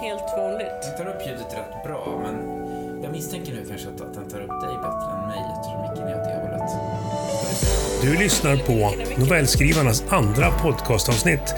[0.00, 0.82] Helt vanligt.
[0.82, 2.34] Den tar upp ljudet rätt bra, men
[3.02, 6.06] jag misstänker nu kanske att att den tar upp dig bättre än mig eftersom micken
[6.08, 6.70] är åt det hållet.
[8.02, 11.54] Du lyssnar på novellskrivarnas andra podcastavsnitt.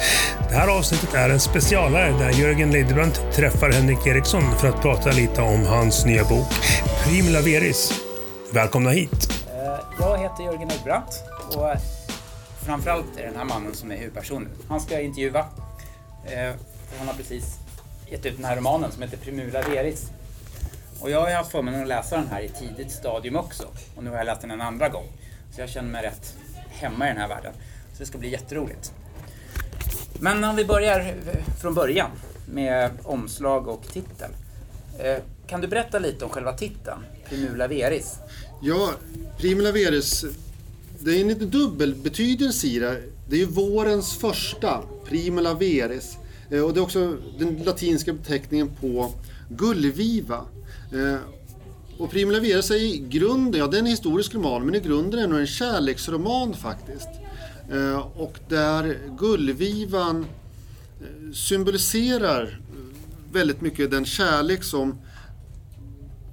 [0.49, 5.11] Det här avsnittet är en specialare där Jörgen Leidebrant träffar Henrik Eriksson för att prata
[5.11, 6.47] lite om hans nya bok
[7.05, 7.93] Primula Veris.
[8.53, 9.29] Välkomna hit!
[9.49, 11.71] Eh, Jag heter Jörgen Eggbrant och
[12.67, 14.49] framförallt är den här mannen som är huvudpersonen.
[14.69, 15.45] Han ska jag intervjua.
[16.95, 17.59] För Han har precis
[18.11, 20.11] gett ut den här romanen som heter Primula Veris.
[21.01, 23.65] Och jag har ju haft förmånen att läsa den här i tidigt stadium också.
[23.97, 25.07] Och nu har jag läst den en andra gång.
[25.55, 26.35] Så jag känner mig rätt
[26.69, 27.53] hemma i den här världen.
[27.93, 28.93] Så det ska bli jätteroligt.
[30.21, 31.15] Men om vi börjar
[31.61, 32.11] från början
[32.47, 34.31] med omslag och titel.
[34.99, 35.17] Eh,
[35.47, 36.99] kan du berätta lite om själva titeln?
[37.29, 38.17] Primula Veris.
[38.63, 38.91] Ja,
[39.39, 40.25] Primula Veris,
[40.99, 43.03] det är en liten dubbelbetydelse i det.
[43.29, 46.17] Det är ju vårens första, Primula Veris.
[46.51, 49.13] Eh, och det är också den latinska beteckningen på
[49.49, 50.41] gullviva.
[50.93, 51.19] Eh,
[51.99, 55.21] och Primula Vera är i grunden, ja det är en historisk roman, men i grunden
[55.21, 57.09] är det nog en kärleksroman faktiskt.
[57.73, 60.27] Eh, och där gullvivan
[61.33, 62.61] symboliserar
[63.33, 64.99] väldigt mycket den kärlek som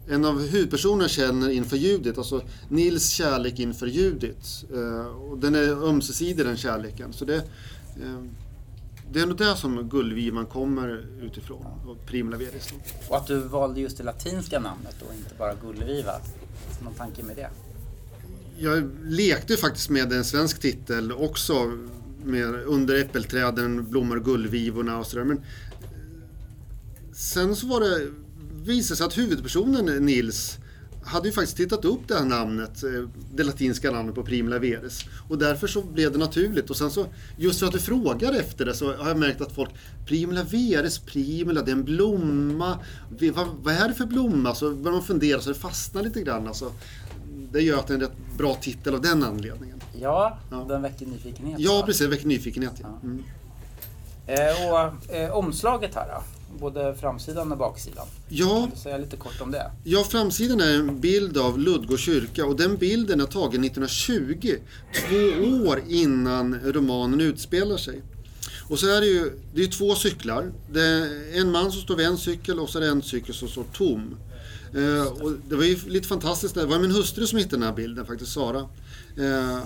[0.09, 4.65] en av huvudpersonerna känner inför Judit, alltså Nils kärlek inför Judit.
[5.29, 7.13] Och den är ömsesidig den kärleken.
[7.13, 7.43] Så det,
[9.13, 12.73] det är nog det som guldvivan kommer utifrån, och Primula Veris.
[13.09, 16.13] Och att du valde just det latinska namnet och inte bara Gullviva.
[16.83, 17.49] Någon tanke med det?
[18.57, 21.77] Jag lekte faktiskt med en svensk titel också,
[22.23, 25.23] med Under äppelträden blommar gullvivorna och sådär.
[25.23, 25.41] Men
[27.13, 28.11] sen så var det,
[28.65, 30.57] visade sig att huvudpersonen Nils
[31.03, 32.89] hade ju faktiskt tittat upp det här namnet, eh,
[33.33, 35.05] det latinska namnet på Primula Veris.
[35.29, 36.69] Och därför så blev det naturligt.
[36.69, 37.05] Och sen så,
[37.37, 39.69] just för att du frågar efter det så har jag märkt att folk,
[40.05, 42.79] Primula Veris, Primula, det är en blomma.
[43.33, 44.55] Vad, vad är det för blomma?
[44.55, 46.47] Så börjar man fundera så det fastnar lite grann.
[46.47, 46.71] Alltså,
[47.51, 49.81] det gör att det är en rätt bra titel av den anledningen.
[50.01, 50.65] Ja, Ja.
[50.69, 51.59] den väcker nyfikenhet.
[51.59, 51.85] Ja, va?
[51.85, 52.01] precis.
[52.01, 52.73] Det väcker nyfikenhet.
[52.81, 52.99] Ja.
[53.03, 53.23] Mm.
[54.27, 56.23] Eh, och eh, omslaget här då?
[56.59, 58.07] Både framsidan och baksidan.
[58.29, 59.71] Ja, Kan du säga lite kort om det?
[59.83, 64.55] Ja, framsidan är en bild av Ludgård kyrka och den bilden är tagen 1920,
[65.09, 68.01] två år innan romanen utspelar sig.
[68.69, 70.51] Och så är det ju, det är två cyklar.
[70.71, 73.35] Det är en man som står vid en cykel och så är det en cykel
[73.35, 74.15] som står tom.
[74.75, 77.75] Eh, och det var ju lite fantastiskt, det var min hustru som hittade den här
[77.75, 78.59] bilden faktiskt, Sara.
[79.17, 79.59] Eh,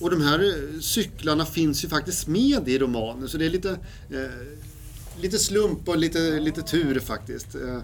[0.00, 3.70] och de här cyklarna finns ju faktiskt med i romanen så det är lite,
[4.10, 4.46] eh,
[5.20, 7.54] lite slump och lite, lite tur faktiskt.
[7.54, 7.78] Eh,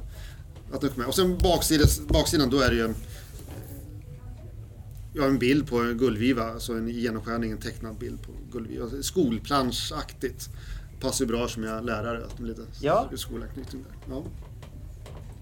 [0.73, 1.07] att den kom med.
[1.07, 2.95] Och sen baksidan, baksidan då är det ju en,
[5.15, 8.87] ja, en bild på en gullviva, alltså en genomskärning, en tecknad bild på gullviva.
[9.03, 10.49] Skolplanschaktigt.
[11.01, 13.11] Passar ju bra som jag är lärare, att med lite Ja.
[13.17, 14.15] skolanknytning där.
[14.15, 14.25] Ja.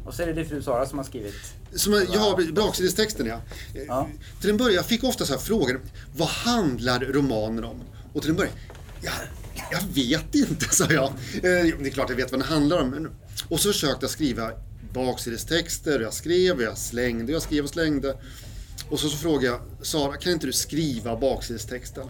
[0.04, 1.34] Och så är det din fru Sara som har skrivit.
[1.74, 3.40] Som, jag- ja, baksidestexten ja.
[3.86, 4.08] Ja.
[4.40, 5.80] Till en början, jag fick ofta så här frågor.
[6.16, 7.76] Vad handlar romanen om?
[8.12, 8.54] Och till en början,
[9.02, 9.10] ja,
[9.70, 11.04] jag vet inte, sa jag.
[11.04, 12.90] Eh, Det är klart jag vet vad den handlar om.
[12.90, 13.08] Men,
[13.48, 14.50] och så försökte jag skriva
[14.94, 16.00] baksidestexter.
[16.00, 18.16] Jag skrev, jag slängde, jag skrev och slängde.
[18.90, 22.06] Och så, så frågade jag Sara, kan inte du skriva baksidestexten?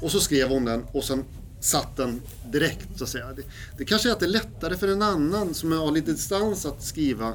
[0.00, 1.24] Och så skrev hon den och sen
[1.60, 2.22] satt den
[2.52, 3.32] direkt så att säga.
[3.32, 3.42] Det,
[3.78, 6.82] det kanske är att det är lättare för en annan som har lite distans att
[6.82, 7.28] skriva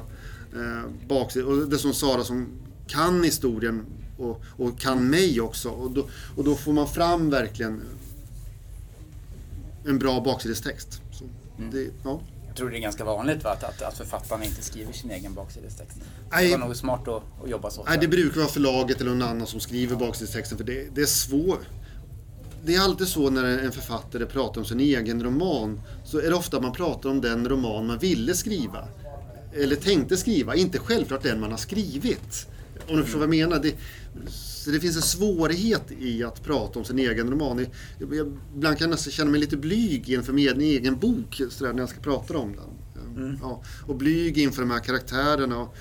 [0.54, 1.48] eh, baksidan.
[1.48, 2.48] Och det är som Sara som
[2.86, 3.86] kan historien
[4.18, 5.68] och, och kan mig också.
[5.68, 7.82] Och då, och då får man fram verkligen
[9.86, 11.00] en bra baksidestext.
[11.12, 11.24] Så
[11.72, 12.20] det, ja.
[12.46, 13.50] Jag tror det är ganska vanligt va?
[13.50, 15.96] Att, att, att författarna inte skriver sin egen baksidestext.
[15.98, 16.50] Det Nej.
[16.50, 17.84] var nog smart att, att jobba så.
[17.84, 21.06] Nej, det brukar vara förlaget eller någon annan som skriver baksidestexten för det, det är
[21.06, 21.60] svårt.
[22.64, 26.34] Det är alltid så när en författare pratar om sin egen roman så är det
[26.34, 28.88] ofta man pratar om den roman man ville skriva.
[29.54, 32.46] Eller tänkte skriva, inte självklart den man har skrivit.
[32.88, 33.62] Om du förstår vad jag menar.
[33.62, 33.74] Det,
[34.30, 37.66] så det finns en svårighet i att prata om sin egen roman.
[37.98, 41.64] Jag, jag, ibland kan jag nästan känna mig lite blyg inför min egen bok så
[41.64, 43.38] där, när jag ska prata om den.
[43.42, 45.58] Ja, och blyg inför de här karaktärerna.
[45.58, 45.76] Och,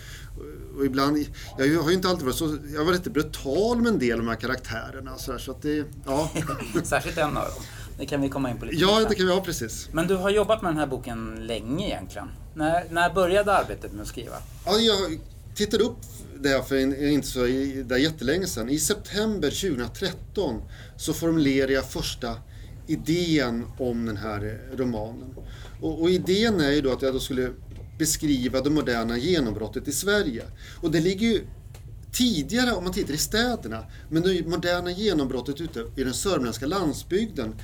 [0.78, 1.26] och ibland,
[1.58, 4.18] jag har ju inte alltid varit så, jag var lite brutal med en del av
[4.18, 5.18] de här karaktärerna.
[5.18, 6.32] Så, här, så att det, ja.
[6.84, 7.64] Särskilt en av dem.
[7.98, 9.90] Det kan vi komma in på lite ja, det kan vi ha precis.
[9.92, 12.28] Men du har jobbat med den här boken länge egentligen.
[12.54, 14.36] När, när började arbetet med att skriva?
[14.66, 15.20] Ja, jag
[15.60, 15.98] tittade upp
[16.40, 17.40] det för en, inte så
[17.86, 18.70] där jättelänge sedan.
[18.70, 20.62] I september 2013
[20.98, 22.38] så formulerade jag första
[22.88, 25.36] idén om den här eh, romanen.
[25.82, 27.52] Och, och idén är ju då att jag då skulle
[27.98, 30.44] beskriva det moderna genombrottet i Sverige.
[30.82, 31.42] Och det ligger ju
[32.12, 33.86] tidigare om man tittar i städerna.
[34.10, 37.56] Men det moderna genombrottet ute i den sörmländska landsbygden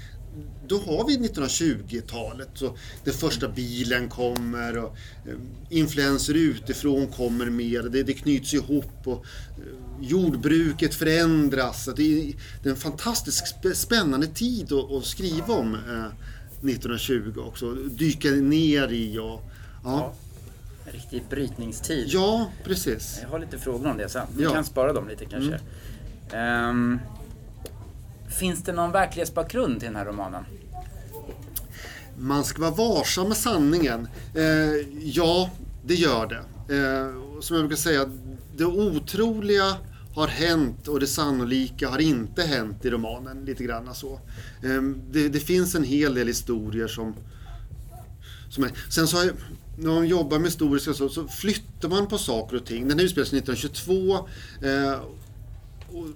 [0.67, 2.49] då har vi 1920-talet.
[2.53, 4.97] Så den första bilen kommer och
[5.27, 5.33] eh,
[5.69, 7.83] influenser utifrån kommer mer.
[7.83, 9.25] Det, det knyts ihop och
[9.57, 9.63] eh,
[10.01, 11.89] jordbruket förändras.
[11.95, 12.33] Det är,
[12.63, 16.05] det är en fantastiskt sp- spännande tid att, att skriva om eh,
[16.69, 17.71] 1920 också.
[17.73, 19.41] Dyka ner i och...
[19.83, 20.13] Ja,
[20.88, 22.07] En riktig brytningstid.
[22.09, 23.19] ja precis.
[23.21, 24.27] Jag har lite frågor om det sen.
[24.38, 24.49] Vi Ja.
[24.49, 24.55] Mm.
[24.55, 25.59] kan spara dem lite kanske.
[26.31, 26.99] Ehm,
[28.39, 30.45] finns det någon verklighetsbakgrund till den här romanen?
[32.17, 34.07] Man ska vara varsam med sanningen.
[34.35, 34.43] Eh,
[35.03, 35.49] ja,
[35.85, 36.75] det gör det.
[36.75, 38.09] Eh, som jag brukar säga,
[38.57, 39.77] det otroliga
[40.15, 43.45] har hänt och det sannolika har inte hänt i romanen.
[43.45, 44.19] Lite grann så.
[44.63, 44.81] Eh,
[45.11, 47.15] det, det finns en hel del historier som...
[48.49, 49.33] som är, sen så har jag,
[49.77, 52.88] när man jobbar med historiska så, så flyttar man på saker och ting.
[52.88, 54.15] Den utspelar sig 1922.
[54.61, 54.99] Eh,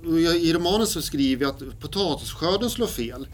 [0.06, 3.28] och jag, I romanen så skriver jag att potatisskörden slår fel.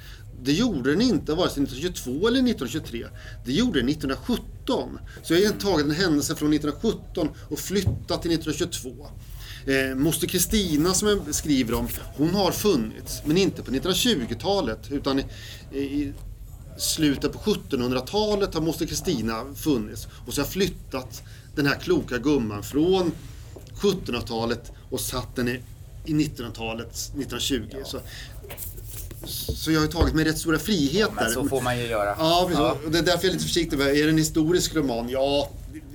[0.43, 3.05] Det gjorde den inte vare sig 1922 eller 1923.
[3.45, 4.99] Det gjorde den 1917.
[5.23, 9.07] Så jag har tagit en händelse från 1917 och flyttat till 1922.
[9.65, 11.87] Eh, Moster Kristina som jag skriver om,
[12.17, 13.21] hon har funnits.
[13.25, 15.23] Men inte på 1920-talet utan i,
[15.77, 16.13] i
[16.77, 20.07] slutet på 1700-talet har Moster Kristina funnits.
[20.27, 21.23] Och så har jag flyttat
[21.55, 23.11] den här kloka gumman från
[23.81, 25.59] 1700-talet och satt den i,
[26.05, 27.65] i 1900-talet, 1920.
[27.85, 27.99] Så,
[29.55, 31.13] så jag har tagit mig rätt stora friheter.
[31.15, 32.15] Men så får man ju göra.
[32.19, 32.85] Ja, precis.
[32.85, 33.77] Och det är därför jag är lite försiktig.
[33.79, 35.09] med, Är det en historisk roman?
[35.09, 35.49] Ja,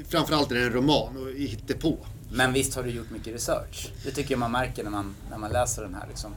[0.08, 1.98] framförallt är det en roman och på.
[2.32, 3.90] Men visst har du gjort mycket research?
[4.04, 6.06] Det tycker jag man märker när man, när man läser den här.
[6.08, 6.34] Liksom.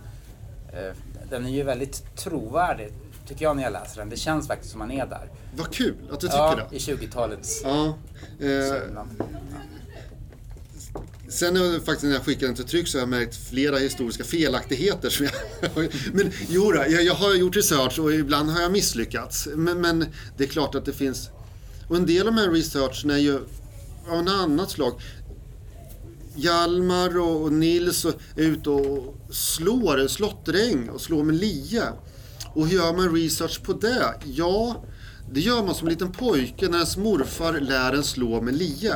[0.73, 0.95] Eh,
[1.29, 2.89] Den är ju väldigt trovärdig,
[3.27, 4.09] tycker jag när jag läser den.
[4.09, 5.29] Det känns faktiskt som man är där.
[5.55, 6.75] Vad kul att du tycker Ja, det.
[6.75, 7.85] i 20-talets Ja.
[8.39, 8.73] Eh.
[11.33, 13.77] Sen har jag faktiskt när jag skickade den till tryck så har jag märkt flera
[13.77, 15.09] historiska felaktigheter.
[15.09, 19.47] Som jag, men jo, då, jag, jag har gjort research och ibland har jag misslyckats.
[19.55, 20.05] Men, men
[20.37, 21.29] det är klart att det finns...
[21.87, 23.39] Och en del av den här researchen är ju
[24.07, 25.01] av en annat slag.
[26.35, 31.83] Hjalmar och, och Nils är ute och slår slåtteräng och slår med lie.
[32.53, 34.13] Och hur gör man research på det?
[34.23, 34.83] Ja,
[35.31, 38.95] det gör man som en liten pojke när ens morfar lär en slå med lie.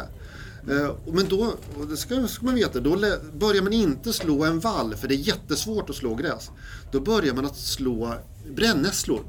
[0.69, 2.97] Eh, men då, och det ska, ska man veta, då
[3.33, 6.51] börjar man inte slå en vall, för det är jättesvårt att slå gräs.
[6.91, 8.13] Då börjar man att slå
[8.55, 9.23] brännässlor.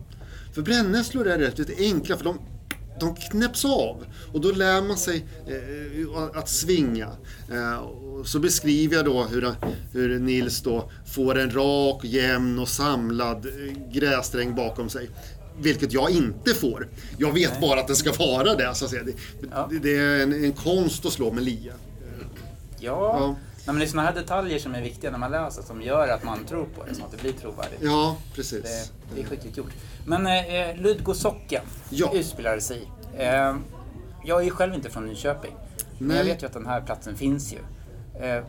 [0.54, 2.38] För brännässlor är rätt lite enkla, för de,
[3.00, 4.04] de knäpps av.
[4.32, 7.08] Och då lär man sig eh, att svinga.
[7.52, 7.86] Eh,
[8.24, 9.54] så beskriver jag då hur,
[9.92, 15.10] hur Nils då får en rak, jämn och samlad eh, grässträng bakom sig.
[15.60, 16.88] Vilket jag inte får.
[17.18, 18.74] Jag vet bara att det ska vara det.
[18.74, 19.02] Så att säga.
[19.02, 19.12] Det,
[19.50, 19.68] Ja.
[19.82, 21.72] det, är en, en konst att slå med lia.
[22.80, 23.26] Ja, Ja.
[23.66, 26.08] Nej, men det är sådana här detaljer som är viktiga när man läser som gör
[26.08, 27.80] att man tror på det, som att det blir trovärdigt.
[27.82, 28.62] Ja, precis.
[28.62, 29.72] Det, det är skickligt gjort.
[30.06, 32.10] Men eh, Ludgo socken Ja.
[32.14, 32.90] utspelar sig.
[33.18, 33.56] Eh,
[34.24, 35.54] jag är ju själv inte från Nyköping.
[35.98, 36.32] Men jag Nej.
[36.34, 37.58] vet ju att den här platsen finns ju.
[38.26, 38.44] Eh,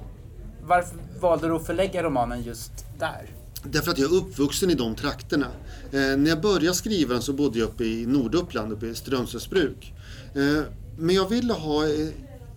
[0.62, 3.26] varför valde du att förlägga romanen just där?
[3.64, 5.48] Därför att jag är uppvuxen i de trakterna.
[5.92, 9.94] Eh, när jag började skriva den så bodde jag uppe i Norduppland, uppe i Strömsnäsbruk.
[10.36, 10.62] Eh,
[10.98, 12.08] men jag ville ha, eh,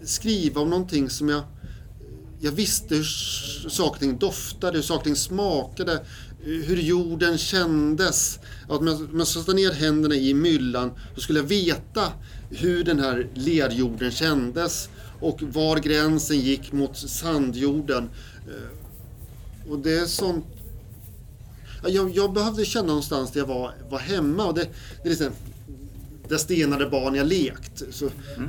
[0.05, 1.43] skriva om någonting som jag,
[2.41, 3.05] jag visste hur
[3.69, 6.05] saker och ting doftade, hur saker och ting smakade,
[6.45, 8.39] hur jorden kändes.
[8.69, 12.13] Att om jag, om jag satte ner händerna i myllan så skulle jag veta
[12.51, 14.89] hur den här lerjorden kändes
[15.21, 18.11] och var gränsen gick mot sandjorden.
[18.49, 20.45] Eh, Och det är sånt
[21.87, 24.47] jag, jag behövde känna någonstans där jag var, var hemma.
[24.47, 24.69] Och det,
[25.03, 25.33] det är liksom,
[26.29, 27.83] där stenade barn jag lekt.
[27.91, 28.09] Så,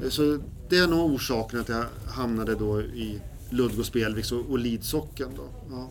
[0.09, 5.29] så det är nog orsaken att jag hamnade då i Ludvig Spelviks och, och Lidsocken.
[5.35, 5.43] Då.
[5.71, 5.89] Ja.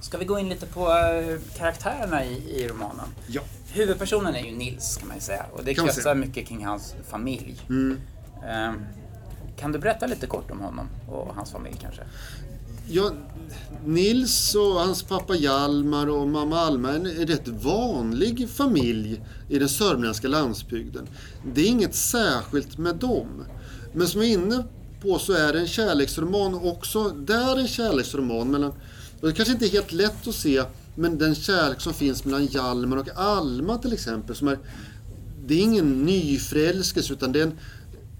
[0.00, 3.06] Ska vi gå in lite på eh, karaktärerna i, i romanen?
[3.26, 3.42] ja.
[3.72, 6.10] Huvudpersonen är ju Nils kan man ju säga och det kretsar.
[6.10, 6.28] Mm.
[6.28, 7.60] mycket kring hans familj.
[8.48, 8.72] Eh,
[9.56, 12.02] kan du berätta lite kort om honom och hans familj kanske?
[12.88, 13.12] Ja,
[13.86, 19.68] Nils och hans pappa Hjalmar och mamma Alma är en rätt vanlig familj i den
[19.68, 21.08] sörmländska landsbygden.
[21.54, 23.44] Det är inget särskilt med dem.
[23.92, 24.64] Men som jag är inne
[25.02, 27.08] på så är det en kärleksroman också.
[27.08, 28.72] Där en kärleksroman mellan,
[29.20, 30.62] och det kanske inte är helt lätt att se,
[30.94, 34.36] men den kärlek som finns mellan Hjalmar och Alma till exempel.
[34.36, 34.58] Som är,
[35.46, 37.58] det är ingen nyförälskelse utan det är en,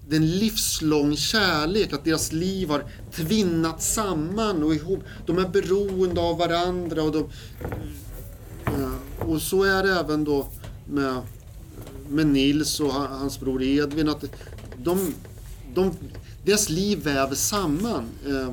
[0.09, 4.99] det är en livslång kärlek, att deras liv har tvinnat samman och ihop.
[5.25, 7.29] De är beroende av varandra och, de,
[8.65, 10.47] eh, och så är det även då
[10.89, 11.21] med,
[12.09, 14.09] med Nils och hans bror Edvin.
[14.09, 14.23] Att
[14.83, 15.13] de,
[15.73, 15.91] de,
[16.45, 18.03] deras liv väver samman.
[18.27, 18.51] Eh,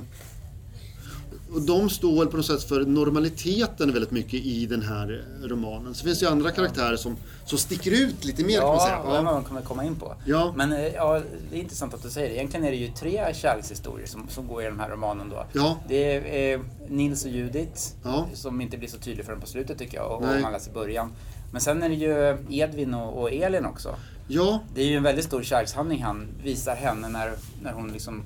[1.54, 5.94] och de står väl på något sätt för normaliteten väldigt mycket i den här romanen.
[5.94, 8.98] Så finns det ju andra karaktärer som, som sticker ut lite mer kan man säga.
[9.04, 10.14] Ja, det man kommer komma in på.
[10.26, 10.52] Ja.
[10.56, 12.34] Men eh, ja, det är intressant att du säger det.
[12.36, 15.46] Egentligen är det ju tre kärlekshistorier som, som går i den här romanen då.
[15.52, 15.76] Ja.
[15.88, 18.26] Det är eh, Nils och Judith, Ja.
[18.34, 21.12] som inte blir så tydlig förrän på slutet tycker jag, och, och man läser början.
[21.52, 23.94] Men sen är det ju Edvin och, och Elin också.
[24.28, 27.32] Ja, Det är ju en väldigt stor kärlekshandling han visar henne när,
[27.62, 28.22] när hon liksom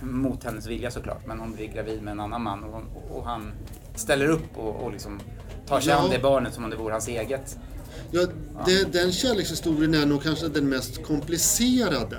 [0.00, 3.24] mot hennes vilja såklart, men hon blir gravid med en annan man och, hon, och
[3.24, 3.52] han
[3.94, 5.20] ställer upp och, och liksom
[5.66, 5.96] tar sig Ja.
[5.98, 7.58] an det barnet som om det vore hans eget.
[8.10, 8.26] ja
[8.66, 12.18] det, den kärlekshistorien är nog kanske den mest komplicerade.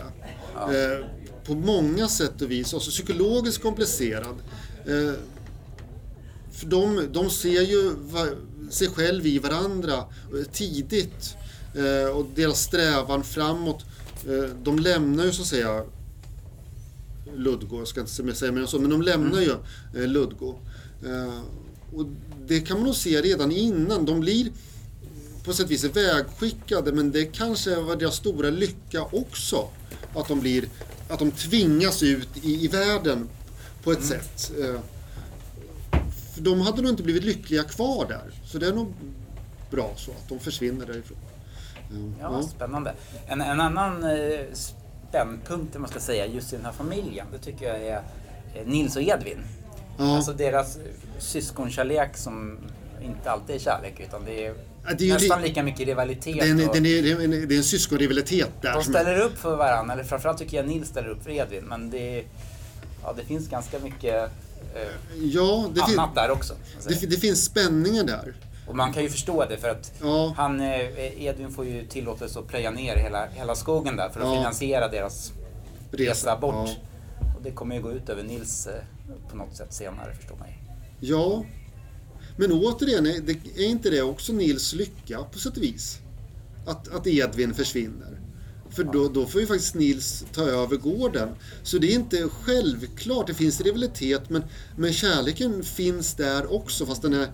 [0.56, 1.06] Eh,
[1.46, 4.36] på många sätt och vis, också psykologiskt komplicerad.
[4.86, 5.14] Eh,
[6.52, 8.26] för de, de ser ju va,
[8.70, 11.36] sig själv i varandra eh, tidigt.
[11.76, 13.86] Eh, och deras strävan framåt.
[14.28, 15.84] Eh, de lämnar ju så att säga
[17.36, 19.52] Ludgo, jag ska inte säga mer än så, men de lämnar ju
[19.96, 20.60] eh, Ludgo.
[21.06, 21.40] Eh,
[21.96, 22.06] och
[22.48, 24.06] det kan man nog se redan innan.
[24.06, 24.52] De blir
[25.46, 29.68] på sätt och vis vägskickade, men det kanske var deras stora lycka också.
[30.16, 30.66] Att de, blir,
[31.10, 33.30] att de tvingas ut i, i världen
[33.84, 34.52] på ett sätt.
[34.60, 34.80] Eh,
[36.36, 38.32] för de hade nog inte blivit lyckliga kvar där.
[38.46, 38.94] Så det är nog
[39.72, 41.18] bra så att de försvinner därifrån.
[41.92, 42.94] Eh, Ja, spännande.
[43.28, 44.04] En, en annan
[45.10, 48.02] spännpunkt, om man ska säga, just i den här familjen, det tycker jag är
[48.56, 49.38] eh, Nils och Edvin.
[49.98, 50.16] Ja.
[50.16, 50.78] Alltså deras
[51.20, 52.58] syskonkärlek som
[53.02, 54.54] inte alltid är kärlek, utan det är,
[54.98, 56.40] det är nästan li- lika mycket rivalitet.
[56.40, 58.74] Det är, en, och det, är, det, är det är en syskonrivalitet där.
[58.74, 61.90] de ställer upp för varandra, eller framförallt tycker jag Nils ställer upp för Edvin, men
[61.90, 62.24] det,
[63.04, 64.32] ja, det finns ganska mycket
[64.76, 64.88] eh,
[65.22, 66.54] ja, det, annat där också.
[66.88, 68.34] det, det finns spänningar där.
[68.68, 70.34] Och man kan ju förstå det för att Ja.
[70.38, 74.28] han, eh, Edvin får ju tillåtelse att plöja ner hela, hela skogen där för att
[74.28, 74.36] Ja.
[74.36, 75.32] finansiera deras
[75.92, 76.54] Resa, resa bort.
[76.56, 76.76] ja.
[77.38, 78.74] Och det kommer ju gå ut över Nils eh,
[79.30, 80.54] på något sätt senare förstår man ju.
[81.08, 81.46] Ja,
[82.38, 85.98] men återigen, är det- är inte det också Nils lycka på sätt och vis?
[86.68, 88.20] Att, att Edvin försvinner.
[88.70, 91.30] För då, då får ju faktiskt Nils ta över gården.
[91.64, 94.44] Så det är inte självklart, det finns rivalitet men,
[94.78, 97.28] men kärleken finns där också fast den är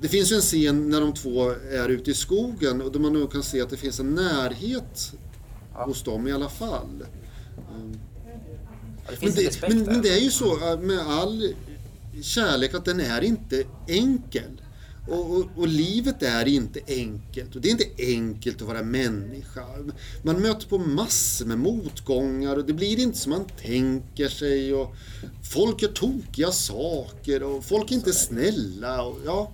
[0.00, 3.12] det finns ju en scen när de två är ute i skogen och där man
[3.12, 5.12] nog kan se att det finns en närhet
[5.72, 7.04] hos dem i alla fall.
[9.06, 11.54] Ja, det Men det, men, men det är ju så med all
[12.22, 14.60] kärlek att den är inte enkel.
[15.08, 17.54] Och, och, och livet är inte enkelt.
[17.54, 19.64] Och det är inte enkelt att vara människa.
[20.22, 24.74] Man möter på massor med motgångar och det blir inte som man tänker sig.
[24.74, 24.94] Och
[25.52, 29.02] folk gör tokiga saker och folk är inte snälla.
[29.02, 29.52] Och, ja,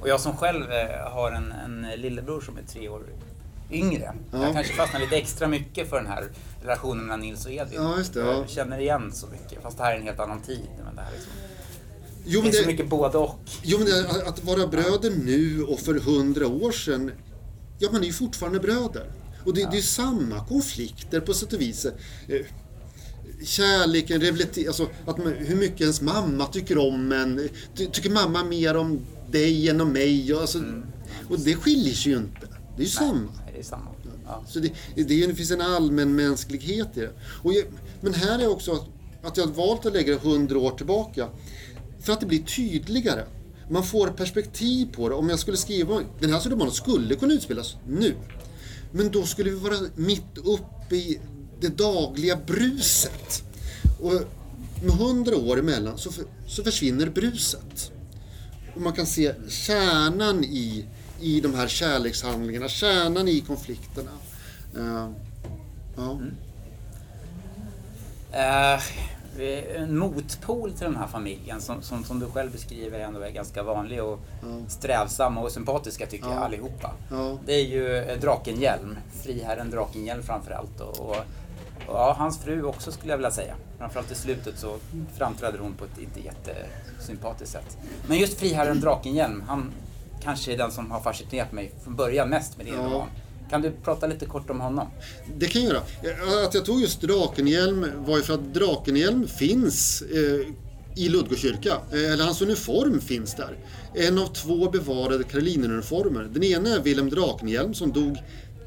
[0.00, 3.02] Och jag som själv eh, har en, en lillebror som är tre år
[3.70, 4.12] yngre.
[4.32, 4.42] Ja.
[4.42, 6.24] Jag kanske fastnar lite extra mycket för den här
[6.62, 7.82] relationen mellan Nils och Edvin.
[7.82, 8.26] Ja, det, ja.
[8.32, 9.62] Jag känner igen så mycket.
[9.62, 10.60] Fast det här är en helt annan tid.
[10.84, 11.32] Men det här liksom,
[12.24, 13.38] jo, det men är så det, mycket både och.
[13.62, 17.12] jo, men det, att- vara bröder nu och för hundra år sedan.
[17.78, 19.10] Ja, man är ju fortfarande bröder.
[19.44, 21.84] Och det, det är ju samma konflikter på sätt och vis.
[22.28, 22.40] Eh,
[23.44, 24.22] kärleken,
[24.66, 27.48] alltså att man, hur mycket ens mamma tycker om en.
[27.76, 30.34] Ty, tycker mamma mer om dig än om mig?
[30.34, 30.58] Och, alltså,
[31.28, 32.48] och det skiljer sig ju inte.
[32.76, 33.30] Det är ju samma.
[33.52, 33.90] Det är samma.
[34.26, 34.44] Ja.
[34.48, 37.12] Så det, det, det finns en allmän mänsklighet i det.
[37.42, 37.64] Och jag,
[38.00, 38.84] men här är också
[39.22, 41.28] att, jag har valt att lägga det hundra år tillbaka.
[42.00, 43.24] För att det blir tydligare.
[43.70, 45.14] Man får perspektiv på det.
[45.14, 48.14] Om jag skulle skriva, den här romanen skulle kunna utspelas nu.
[48.92, 51.20] Men då skulle vi vara mitt uppe i
[51.60, 53.42] det dagliga bruset.
[54.00, 54.12] Och
[54.82, 57.92] med hundra år emellan så, för, så försvinner bruset.
[58.78, 60.84] Och man kan se kärnan i,
[61.20, 64.10] i de här kärlekshandlingarna, kärnan i konflikterna.
[64.76, 65.08] Eh,
[65.96, 66.18] ja.
[68.32, 68.80] Eh,
[69.82, 73.62] en motpol till den här familjen som, som, som du själv beskriver ändå är ganska
[73.62, 74.18] vanlig och
[74.68, 76.40] strävsamma och sympatiska tycker jag Ja.
[76.44, 76.92] allihopa.
[77.46, 80.80] Det är ju eh, Drakenhjelm, friherren Drakenhjelm framförallt.
[80.80, 81.16] Och, och
[81.88, 83.54] ja, hans fru också skulle jag vilja säga.
[83.78, 84.76] Framförallt i slutet så
[85.18, 87.76] framträder hon på ett inte jättesympatiskt sätt.
[88.08, 89.70] Men just friherren Drakenhjelm, han
[90.22, 92.80] kanske är den som har fascinerat mig från början mest med din Ja.
[92.80, 93.08] roman.
[93.50, 94.86] Kan du prata lite kort om honom?
[95.36, 96.46] Det kan jag göra.
[96.46, 100.52] Att jag tog just Drakenhjelm var ju för att Drakenhjelm finns eh,
[101.04, 101.72] i Ludgokyrka.
[101.92, 103.56] Eh, eller hans uniform finns där.
[103.94, 106.22] En av två bevarade Karolineruniformer.
[106.32, 108.16] Den ena är Wilhelm Drakenhjelm som dog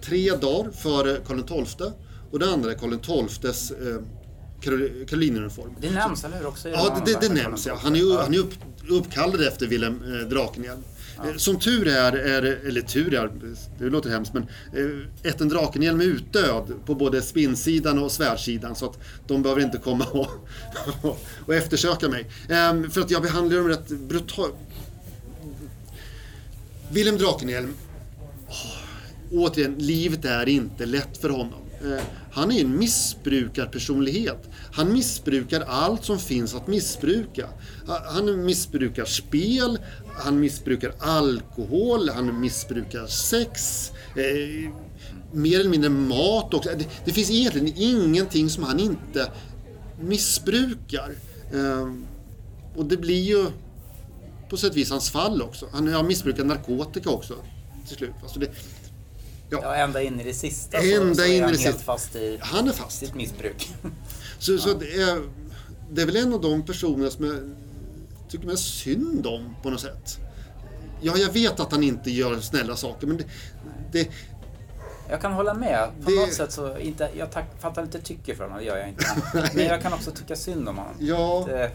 [0.01, 1.87] tre dagar före Karl XII.
[2.31, 3.77] Och den andra är Karl XIIs eh,
[4.61, 5.71] Karol- Karolineruniform.
[5.81, 6.45] Det nämns, eller hur?
[6.47, 7.79] Också Ja, det, det, det nämns ja.
[7.83, 8.21] Han är, Ja.
[8.21, 8.53] han är upp,
[8.89, 10.81] uppkallad efter Wilhelm eh, Drakenhjelm.
[11.25, 13.31] Eh, Som tur är, är, eller tur är,
[13.79, 18.85] det låter hemskt, men eh, ätten Drakenhjälm är utdöd på både spinnsidan och svärdsidan så
[18.85, 20.27] att de behöver inte komma och,
[21.45, 22.25] och eftersöka mig.
[22.49, 24.55] Ehm, För att jag behandlar dem rätt brutalt.
[26.91, 27.73] Willem Drakenhjelm,
[29.31, 31.60] återigen, livet är inte lätt för honom.
[31.83, 34.49] Eh, han är en missbrukarpersonlighet.
[34.73, 37.49] Han missbrukar allt som finns att missbruka.
[37.87, 39.79] Han missbrukar spel,
[40.13, 44.71] han missbrukar alkohol, han missbrukar sex, eh,
[45.31, 46.69] mer eller mindre mat också.
[46.77, 49.31] Det, det finns egentligen ingenting som han inte
[50.01, 51.11] missbrukar.
[51.53, 51.93] Eh,
[52.75, 53.45] Och det blir ju
[54.49, 55.67] på sätt och vis hans fall också.
[55.71, 57.35] Han har missbrukat narkotika också
[57.87, 58.11] till slut.
[58.23, 58.51] Alltså det,
[59.51, 61.79] Ja, ända in i det sista Ända så, så är in han helt sista.
[61.83, 62.97] fast i han är fast.
[62.99, 63.69] sitt missbruk.
[64.39, 65.21] Så, så det, är,
[65.91, 67.35] det är väl en av de personer som jag
[68.29, 70.17] tycker mest synd om på något sätt.
[71.01, 73.23] Ja, jag vet att han inte gör snälla saker, men det...
[73.91, 74.09] det
[75.09, 75.89] Jag kan hålla med.
[76.03, 78.77] På Det- något sätt så, inte, jag tack, fattar inte tycke för honom, det gör
[78.77, 79.05] jag inte.
[79.55, 80.93] Men jag kan också tycka synd om honom.
[80.99, 81.71] ja, Det,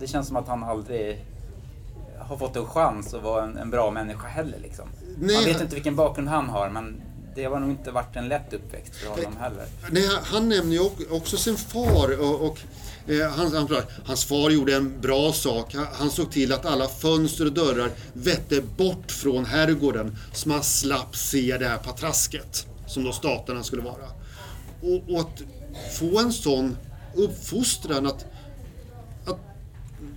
[0.00, 1.24] det känns som att han aldrig
[2.28, 4.58] har fått en chans att vara en, en bra människa heller.
[4.62, 4.88] Liksom.
[5.18, 7.02] Nej, Man vet inte vilken bakgrund han har, men
[7.34, 9.66] det har nog inte varit en lätt uppväxt för honom heller.
[9.90, 12.58] nej, han nämner ju ock- också sin far och, och
[13.12, 15.74] eh, han, han, pratar- hans far gjorde en bra sak.
[15.92, 21.16] Han, såg till att alla fönster och dörrar vette bort från herrgården så man slapp
[21.16, 24.04] se det här patrasket som då staterna skulle vara.
[24.82, 25.42] Och, och att
[25.98, 26.76] få en sån
[27.14, 28.26] uppfostran att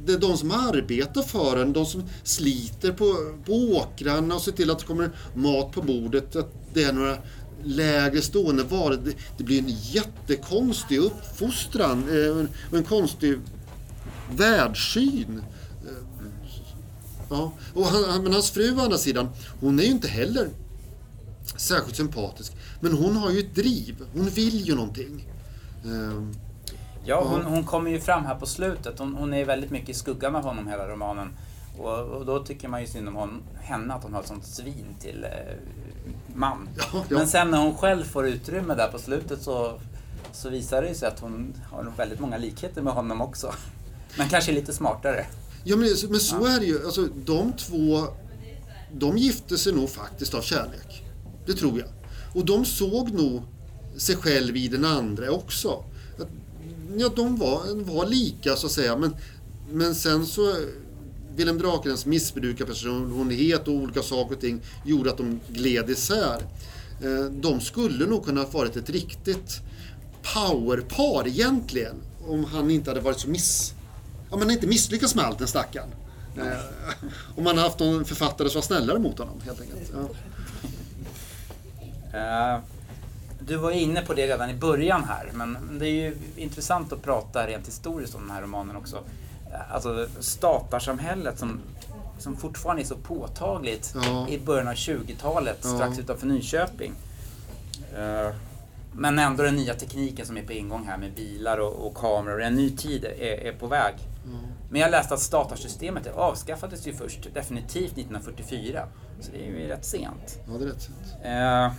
[0.06, 4.52] det är de som arbetar för en, de som sliter på, på åkrarna och ser
[4.52, 7.18] till att det kommer mat på bordet, att det är några
[7.64, 9.00] lägre stående varor.
[9.06, 13.38] Det, det blir en jättekonstig uppfostran eh, och en konstig
[14.36, 15.42] världssyn.
[15.88, 16.28] Eh,
[17.30, 20.50] ja, och han, han- men hans fru å andra sidan, hon är ju inte heller
[21.58, 22.54] särskilt sympatisk.
[22.82, 25.28] Men hon har ju ett driv, hon vill ju någonting.
[25.86, 26.34] Ehm.
[27.06, 29.00] Ja, hon, hon kommer ju fram här på slutet.
[29.00, 31.28] Hon, hon är väldigt mycket i skuggan av honom hela romanen.
[31.78, 34.46] Och, och då tycker man ju synd om hon, henne, att hon har ett sånt
[34.46, 35.56] svin till eh,
[36.36, 36.70] man.
[36.78, 37.18] Ja, ja.
[37.18, 39.80] Men sen när hon själv får utrymme där på slutet så,
[40.32, 43.54] så visar det ju sig att hon har väldigt många likheter med honom också.
[44.18, 45.26] Men kanske lite smartare.
[45.64, 46.86] Ja, men, men så är det ju.
[46.86, 48.08] Alltså, de två,
[48.94, 51.04] de gifte sig nog faktiskt av kärlek.
[51.46, 51.88] Det tror jag.
[52.36, 53.44] Och de såg nog
[53.98, 55.84] sig själv i den andra också.
[56.98, 59.16] Ja, de var, var lika så att säga, men,
[59.72, 60.56] men sen så
[61.36, 66.42] Wilhelm Drakenens missbrukarpersonlighet och olika saker och ting gjorde att de gled isär.
[67.04, 69.62] Eh, de skulle nog kunna ha varit ett riktigt
[70.34, 71.96] powerpar egentligen.
[72.28, 73.74] Om han inte hade varit så miss...
[74.30, 75.90] Om han inte misslyckats med allt den stackaren.
[76.38, 76.58] Mm.
[77.36, 79.92] Om man hade haft någon författare som var snällare mot honom helt enkelt.
[79.94, 80.10] Ja.
[82.56, 82.60] Uh,
[83.52, 87.02] du var inne på det redan i början här, men det är ju intressant att
[87.02, 88.96] prata rent historiskt om den här romanen också.
[89.52, 91.60] Eh, Alltså statarsamhället som,
[92.20, 94.28] som fortfarande är så påtagligt Ja.
[94.30, 95.70] i början av 20-talet, Ja.
[95.76, 96.94] strax utanför Nyköping.
[97.98, 98.36] Eh,
[98.94, 102.42] Men ändå den nya tekniken som är på ingång här med bilar och, och kameror.
[102.42, 103.94] En ny tid är, är på väg.
[104.70, 108.84] Men jag läste att statarsystemet avskaffades ju först definitivt 1944.
[109.22, 110.40] Så det är ju rätt sent.
[110.48, 110.90] ja, det är rätt.
[111.24, 111.74] Eh,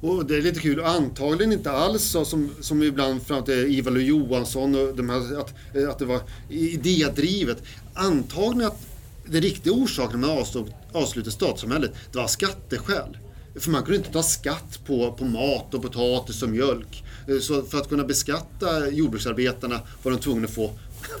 [0.00, 3.90] och det är lite kul, antagligen inte alls så som, som ibland fram till Ivar
[3.90, 7.62] Lo Johansson och de här, att, eh, att det var idédrivet.
[7.94, 8.86] Antagligen att
[9.26, 13.18] den riktiga orsaken med avslut, avslutet statssamhället, det var skatteskäl.
[13.54, 17.04] För man kunde inte ta skatt på, på mat och potatis och mjölk.
[17.28, 20.70] Eh, så för att kunna beskatta jordbruksarbetarna var de tvungna att få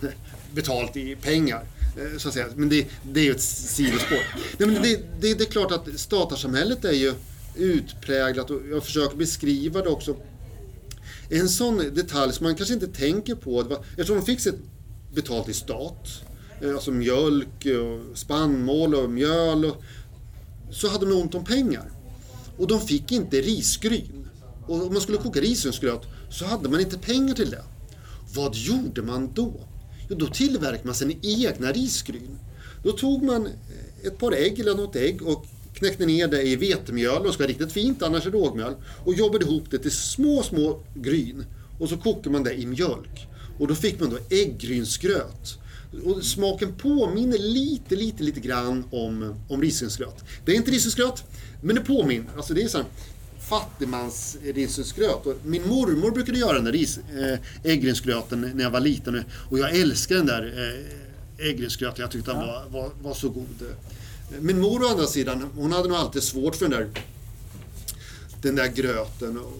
[0.52, 1.64] betalt i pengar.
[1.96, 2.46] Eh, så att säga.
[2.54, 4.20] Men det, det är ju ett sidospår.
[4.58, 7.14] Nej, men det, det, det är klart att statarsamhället är ju
[7.56, 10.16] utpräglat och jag försöker beskriva det också.
[11.30, 14.60] En sån detalj som man kanske inte tänker på, det var, eftersom de fick sitt
[15.14, 16.08] betalt i stat,
[16.62, 19.82] eh, alltså mjölk och spannmål och mjöl, och,
[20.70, 21.90] så hade de ont om pengar.
[22.56, 24.28] Och de fick inte risgryn.
[24.66, 27.62] Och om man skulle koka risgrynsgröt så hade man inte pengar till det.
[28.34, 29.52] Vad gjorde man då?
[30.08, 32.38] Jo, då tillverkade man sina egna risgryn.
[32.82, 35.46] Då tog man eh, ett par ägg eller något ägg och
[35.78, 38.74] knäckte ner det i vetemjöl, och ska vara riktigt fint, annars är det rågmjöl.
[39.04, 41.44] Och jobbade ihop det till små, små gryn.
[41.78, 43.26] Och så kokade man det i mjölk.
[43.58, 45.58] Och då fick man då äggrynsgröt.
[46.04, 50.24] Och smaken påminner lite, lite, lite grann om, om risgrynsgröt.
[50.44, 51.24] Det är inte risgrynsgröt,
[51.62, 52.26] men det påminner.
[52.36, 52.86] Alltså det är så här
[53.48, 55.44] fattigmansrisgrynsgröt.
[55.44, 57.38] Min mormor brukade göra den där ris, äh,
[57.72, 59.24] äggrynsgröten när jag var liten.
[59.50, 60.74] Och jag älskar den där
[61.38, 62.00] äh, äggrynsgröten.
[62.00, 63.64] Jag tyckte den var, var, var så god.
[64.40, 67.02] Min mor å andra sidan, hon hade nog alltid svårt för den där,
[68.42, 69.38] den där gröten.
[69.38, 69.52] Och,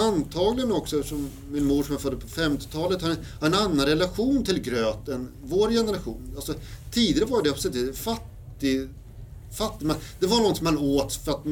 [0.00, 4.60] antagligen också eftersom min mor som är född på 50-talet har en, annan relation till
[4.60, 6.32] gröt än vår generation.
[6.36, 6.54] Alltså,
[6.92, 8.88] tidigare var det absolut fattig,
[9.52, 11.44] fattig man, Det var något man åt för att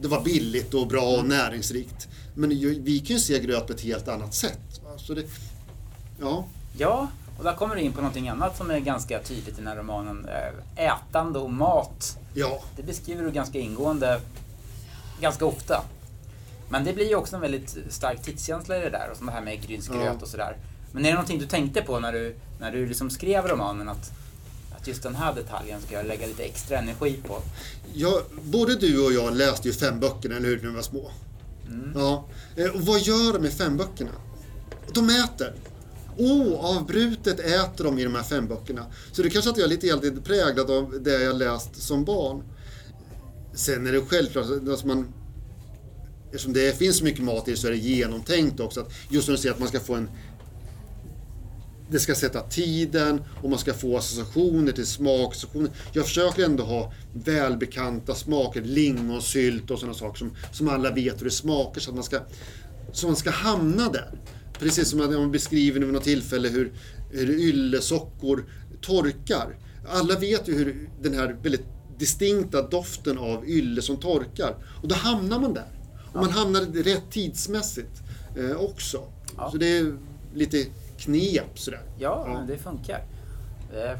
[0.00, 2.08] det var billigt och bra och näringsrikt.
[2.34, 2.48] Men
[2.84, 4.80] vi kan ju se gröt på ett helt annat sätt.
[4.98, 5.24] Så det,
[6.20, 9.56] ja, Ja, och där kommer du in på någonting annat som är ganska tydligt i
[9.56, 10.28] den här romanen.
[10.76, 12.18] Eh, Ätande och mat.
[12.34, 12.62] ja.
[12.76, 14.20] Det beskriver du ganska ingående,
[15.20, 15.84] ganska ofta.
[16.68, 19.32] Men det blir ju också en väldigt stark tidskänsla i det där, och som det
[19.32, 20.12] här med grynsgröt Ja.
[20.22, 20.56] och sådär.
[20.92, 23.88] Men är det någonting du tänkte på när du, när du liksom skrev romanen?
[23.88, 24.10] Att,
[24.76, 27.42] att just den här detaljen ska jag lägga lite extra energi på?
[27.94, 31.10] Ja, både du och jag läste ju fem böckerna, eller hur, när vi var små.
[31.94, 32.24] Ja.
[32.56, 34.10] Eh, Och vad gör de med fem böckerna?
[34.92, 35.54] De äter.
[36.18, 38.86] Oavbrutet äter de i de här fem böckerna.
[39.12, 42.42] Så det kanske att jag är lite, lite präglad av det jag läst som barn.
[43.54, 45.12] Sen är det självklart alltså man
[46.34, 48.80] Eftersom det finns så mycket mat i det så är det genomtänkt också.
[48.80, 50.08] Att just när du säger att man ska få en
[51.90, 55.70] det ska sätta tiden och man ska få associationer till smaksociationer.
[55.92, 61.24] Jag försöker ändå ha välbekanta smaker, lingonsylt och sådana saker som, som alla vet hur
[61.24, 62.20] det smakar så att man ska,
[62.92, 64.10] så man ska hamna där.
[64.58, 66.72] Precis som att man beskriver vid något tillfälle hur,
[67.10, 68.44] hur yllesockor
[68.80, 69.56] torkar.
[69.88, 71.64] Alla vet ju hur den här väldigt
[71.98, 74.56] distinkta doften av ylle som torkar.
[74.82, 75.68] Och då hamnar man där.
[76.12, 78.02] Och man hamnar rätt tidsmässigt
[78.38, 79.02] eh, också.
[79.36, 79.50] Ja.
[79.50, 79.96] Så det är
[80.34, 80.64] lite
[80.98, 81.82] knep sådär.
[81.98, 82.44] Ja, Ja.
[82.48, 83.04] det funkar.
[83.74, 83.98] Eh,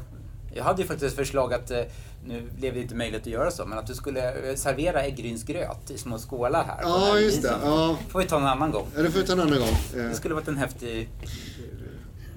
[0.55, 1.81] Jag hade ju faktiskt förslag att, eh,
[2.27, 5.91] nu blev det inte möjligt att göra så, men att du skulle eh, servera äggrynsgröt
[5.91, 6.79] i små skålar här.
[6.81, 7.55] Ja, just det.
[7.63, 7.97] Ja.
[8.09, 8.87] får vi ta en annan gång.
[8.95, 9.77] Ja, det får vi ta en annan gång.
[9.97, 11.29] Eh, Det skulle varit en häftig eh,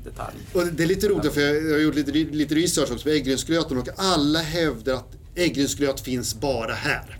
[0.04, 0.36] detalj.
[0.52, 3.78] Och det är lite roligt för jag har gjort lite, lite research också på äggrynsgröten
[3.78, 7.18] och alla hävdar att äggrynsgröt finns bara här.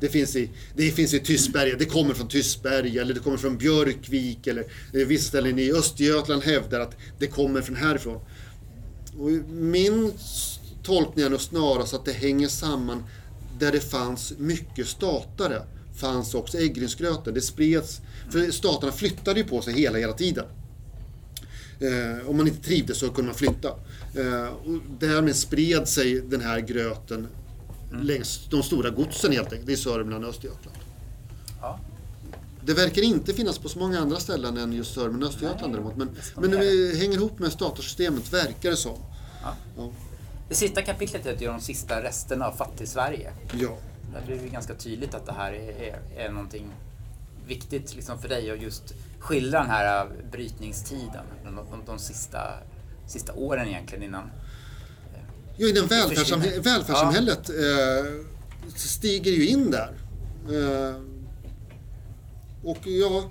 [0.00, 3.58] Det finns, i, det finns i Tystberga, det kommer från Tystberga eller det kommer från
[3.58, 4.64] Björkvik eller
[5.06, 8.20] vissa ställen i Östergötland hävdar att det kommer från härifrån.
[9.18, 10.12] Och min
[10.82, 13.04] s- tolkning är nog snarast att det hänger samman
[13.58, 15.62] där det fanns mycket statare
[15.96, 17.34] fanns också äggrynsgröten.
[17.34, 20.44] Det spreds, för staterna flyttade ju på sig hela, hela tiden.
[21.80, 23.68] Eh, om man inte trivdes så kunde man flytta.
[24.14, 27.28] Eh, och därmed spred sig den här gröten
[28.02, 30.76] längs de stora godsen helt enkelt, i Sörmland och Östergötland.
[31.60, 31.80] Ja.
[32.64, 35.96] Det verkar inte finnas på så många andra ställen än just Sörmland och Östergötland däremot.
[35.96, 38.98] Men, men det hänger ihop med statarsystemet, verkar det som.
[39.42, 39.54] Ja.
[39.76, 39.92] Ja.
[40.52, 43.32] Det sista kapitlet heter ju de sista resterna av fattig-Sverige.
[43.54, 43.78] ja.
[44.14, 46.66] Där blir det ganska tydligt att det här är, är, är någonting
[47.46, 51.24] viktigt liksom för dig att just skildra den här brytningstiden.
[51.44, 52.40] De, de, de sista,
[53.06, 54.30] sista åren egentligen innan.
[55.56, 56.14] Ja, i den försvinner.
[56.14, 59.94] välfärdssamhä- välfärdssamhället eh, stiger ju in där.
[60.48, 60.96] Eh,
[62.62, 63.30] och ja,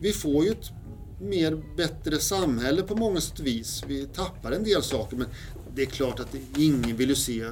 [0.00, 0.70] vi får ju ett
[1.20, 3.84] mer bättre samhälle på många sätt och vis.
[3.86, 5.26] Vi tappar en del saker men
[5.74, 7.50] det är klart att ingen vill ju se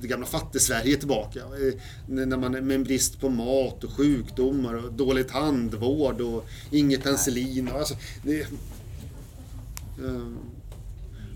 [0.00, 1.40] det gamla fattig-Sverige tillbaka.
[1.40, 1.74] Eh,
[2.06, 7.68] När man med en brist på mat och sjukdomar och dålig tandvård och inget penicillin.
[7.68, 10.26] Alltså, det, eh,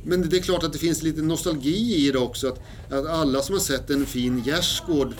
[0.05, 2.49] men det är klart att det finns lite nostalgi i det också.
[2.49, 2.61] Att,
[2.93, 5.15] att alla som har sett en fin gärdsgård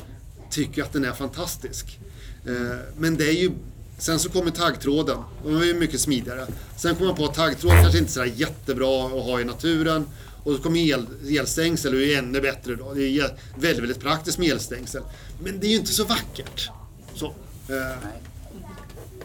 [0.51, 1.99] tycker att den är fantastisk.
[2.47, 3.51] Eh, men det är ju...
[3.99, 5.19] Sen så kommer taggtråden.
[5.45, 6.47] Och den är ju mycket smidigare.
[6.77, 10.07] Sen kommer man på att taggtråd kanske inte är sådär jättebra att ha i naturen.
[10.45, 11.07] Och så kommer el,
[11.39, 12.95] elstängsel och det är ju ännu bättre då.
[12.95, 15.03] Det är väldigt, väldigt praktiskt med elstängsel.
[15.43, 16.71] Men det är ju inte så vackert.
[17.15, 17.27] Så.
[17.27, 17.33] Eh,
[17.69, 18.23] Nej.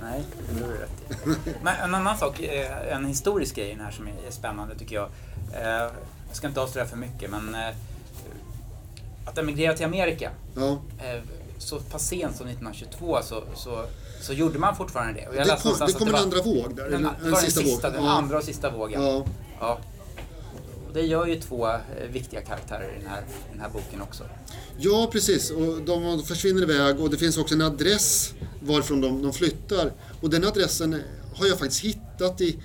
[0.02, 1.50] Nej, det har du rätt i.
[1.64, 5.10] Men en annan sak, eh, en historisk grej här som är spännande tycker jag.
[5.54, 5.92] Eh,
[6.28, 7.76] Jag ska inte avslöja för mycket men eh,
[9.26, 10.82] att emigrera till Amerika ja.
[11.58, 13.86] så pass sent som 1922 så, så,
[14.22, 15.28] så gjorde man fortfarande det.
[15.28, 16.90] Och jag Det kom, det kom en andra våg där.
[16.90, 17.94] Den, En, det var den sista, våg.
[17.94, 19.02] den andra och sista vågen.
[19.02, 19.26] Ja.
[19.60, 19.80] Ja.
[20.88, 21.78] Och det gör ju två eh,
[22.12, 24.24] viktiga karaktärer i den här, den här boken också.
[24.78, 25.52] Ja, precis.
[25.52, 29.92] Och de försvinner iväg och det finns också en adress varifrån de, de flyttar.
[30.22, 31.02] Och den adressen
[31.36, 32.60] har jag faktiskt hittat i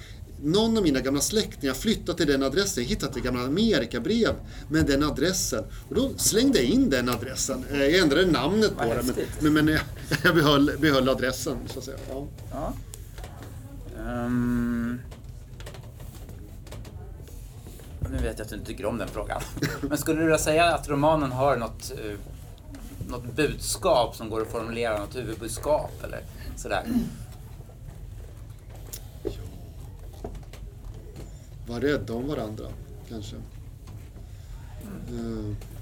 [0.46, 2.82] någon av mina gamla släktingar flyttat till den adressen.
[2.82, 4.34] Jag hittade ett gamla Amerikabrev
[4.68, 5.64] med den adressen.
[5.88, 7.64] Och då slängde jag in den adressen.
[7.72, 9.80] Eh, Jag ändrade namnet på den, men, men, jag,
[10.24, 11.98] jag behöll, behöll adressen, så att säga.
[12.10, 12.26] Ja.
[12.52, 12.72] Ja.
[14.06, 14.98] Ehm.
[18.10, 19.42] Nu vet jag att du inte tycker om den frågan.
[19.80, 22.18] Men skulle du vilja säga att romanen har något, eh,
[23.08, 26.20] något budskap som går att formulera, något huvudbudskap eller
[26.56, 26.82] sådär?
[31.66, 32.64] Var rädda om varandra,
[33.08, 33.36] kanske.
[33.36, 33.42] Eh,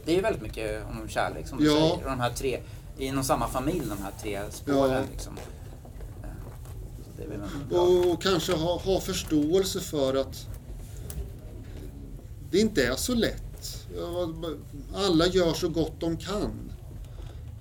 [0.05, 1.73] Det är ju väldigt mycket om kärlek som du Ja.
[1.73, 1.93] säger.
[1.95, 2.61] Och de här tre,
[2.99, 4.93] inom samma familj, de här tre spåren.
[4.93, 5.03] Ja.
[5.13, 5.39] Liksom.
[7.73, 7.79] Eh.
[7.79, 10.47] Och, och kanske ha, ha förståelse för att
[12.51, 13.87] det inte är så lätt.
[14.95, 16.73] Alla gör så gott de kan.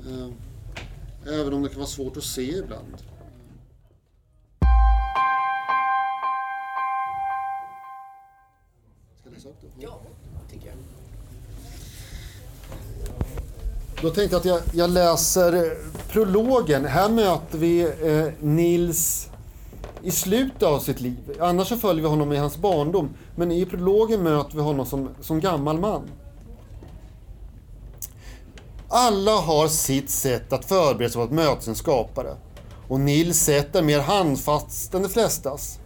[0.09, 0.29] Eh,
[1.33, 2.93] Även om det kan vara svårt att se ibland.
[9.79, 9.99] Ja,
[10.51, 10.75] tycker jag.
[14.01, 15.77] Då tänkte jag att jag, jag läser
[16.11, 16.85] prologen.
[16.85, 19.29] Här möter vi eh, Nils
[20.03, 21.37] i slutet av sitt liv.
[21.39, 23.09] Annars så följer vi honom i hans barndom.
[23.35, 26.01] Men i prologen möter vi honom som, som gammal man.
[28.87, 32.35] Alla har sitt sätt att förbereda sig på att möta sin skapare.
[32.87, 35.79] Och Nils sätt är mer handfast än de flestas.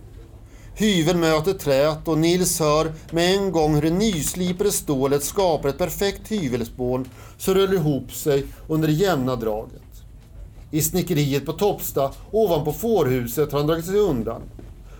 [0.79, 5.77] Hyveln möter träet och Nils hör med en gång hur det nyslipade stålet skapar ett
[5.77, 9.81] perfekt hyvelspån som rullar ihop sig under det jämna draget.
[10.71, 14.41] I snickeriet på Toppsta ovanpå fårhuset har han dragit sig undan.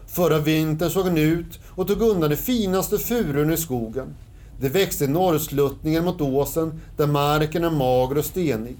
[0.08, 4.16] Förra vintern såg han ut och tog undan de finaste furun i skogen.
[4.60, 8.78] Det växte i norrsluttningen mot åsen där marken är mager och stenig.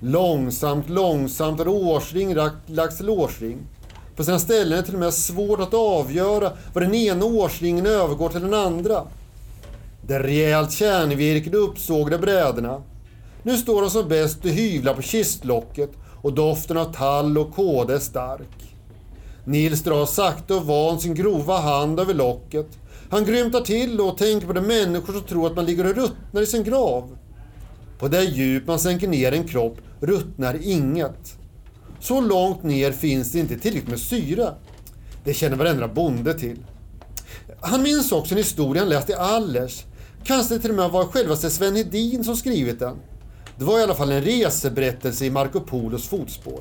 [0.00, 2.34] Långsamt, långsamt har årsring
[2.66, 3.58] lagts till årsring.
[4.20, 7.86] På sina ställen är det till och med svårt att avgöra var den ena årsringen
[7.86, 9.02] övergår till den andra.
[10.06, 12.82] Det är rejält kärnvirkade uppsågade brädorna.
[13.42, 15.90] Nu står de som bäst och hyvlar på kistlocket
[16.22, 18.74] och doften av tall och kåda är stark.
[19.44, 22.78] Nils drar sakta och van sin grova hand över locket.
[23.10, 26.42] Han grymtar till och tänker på de människor som tror att man ligger och ruttnar
[26.42, 27.16] i sin grav.
[27.98, 31.39] På det djup man sänker ner en kropp ruttnar inget.
[32.00, 34.54] Så långt ner finns det inte tillräckligt med syre.
[35.24, 36.58] Det känner varenda bonde till.
[37.60, 39.84] Han minns också en historia han läst i Allers.
[40.24, 42.96] Kanske till och med var självaste Sven Hedin som skrivit den.
[43.58, 46.60] Det var i alla fall en reseberättelse i Marco Polos fotspår.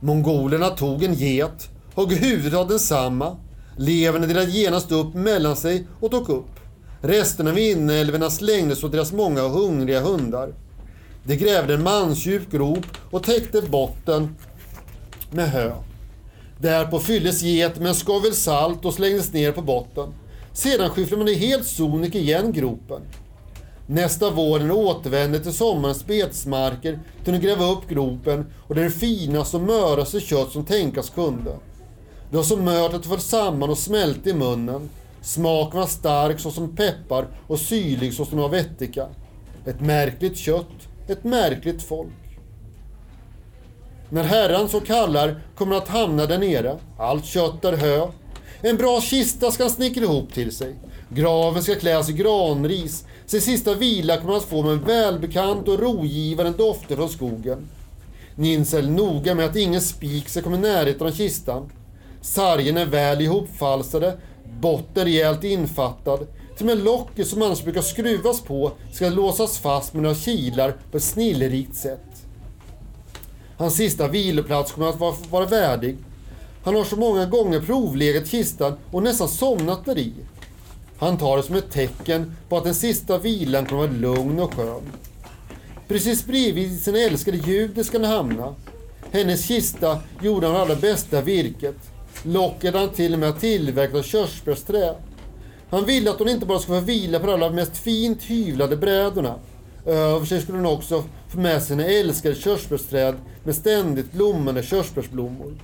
[0.00, 3.36] Mongolerna tog en get, högg huvudet av densamma.
[3.76, 6.50] Levern delade genast upp mellan sig och tog upp.
[7.00, 10.54] Resterna av inälvorna slängdes åt deras många hungriga hundar.
[11.28, 14.36] De grävde en mansdjup grop och täckte botten
[15.30, 15.72] med hö.
[16.58, 20.14] Därpå fylldes get med en salt och slängdes ner på botten.
[20.52, 23.00] Sedan skyfflade man i helt sonika igen gropen.
[23.86, 28.84] Nästa vår när de återvände till sommarens betesmarker kunde de gräva upp gropen och det
[28.84, 31.56] det finaste och möraste kött som tänkas kunde.
[32.30, 34.90] Det var så mört att det föll samman och smälte i munnen.
[35.22, 39.06] Smaken var stark såsom peppar och syrlig såsom av ättika.
[39.66, 42.12] Ett märkligt kött, ett märkligt folk.
[44.10, 46.78] När herran så kallar kommer han att hamna där nere.
[46.98, 48.08] Allt kött är hö.
[48.62, 50.74] En bra kista ska han snickra ihop till sig.
[51.08, 53.04] Graven ska kläs i granris.
[53.26, 57.68] Sin sista vila kommer han att få med en välbekant och rogivande dofter från skogen.
[58.34, 61.70] Nils är noga med att ingen spik ska komma i närheten av kistan.
[62.20, 64.18] Sargen är väl ihopfalsade,
[64.60, 66.26] botten rejält infattad.
[66.58, 70.74] Till och med locket som annars brukar skruvas på ska låsas fast med några kilar
[70.90, 72.26] på ett snillrikt sätt.
[73.56, 75.96] Hans sista viloplats kommer att vara, vara värdig.
[76.64, 80.12] Han har så många gånger provlegat kistan och nästan somnat där i.
[80.98, 84.40] Han tar det som ett tecken på att den sista vilan kommer att vara lugn
[84.40, 84.92] och skön.
[85.88, 88.54] Precis bredvid sin älskade Jude ska han hamna.
[89.10, 91.76] Hennes kista gjorde han av allra bästa virket.
[92.22, 94.94] Locket han till och med tillverkat av körsbärsträ.
[95.70, 98.76] Han ville att hon inte bara skulle få vila på de allra mest fint hyvlade
[98.76, 99.34] brädorna.
[99.86, 105.54] Eh, Över sig skulle hon också få med sina älskade körsbärsträd med ständigt blommande körsbärsblommor.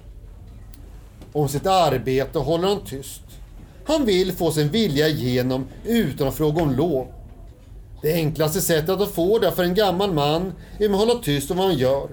[1.32, 3.22] Om sitt arbete håller han tyst.
[3.86, 7.06] Han vill få sin vilja igenom utan att fråga om lov.
[8.02, 11.56] Det enklaste sättet att få det för en gammal man är att hålla tyst om
[11.56, 12.08] vad han gör.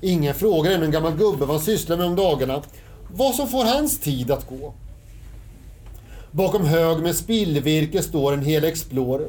[0.00, 2.62] Ingen frågar ännu en gammal gubbe vad han sysslar med om dagarna.
[3.12, 4.74] Vad som får hans tid att gå.
[6.32, 9.28] Bakom hög med spillvirke står en hel Explorer.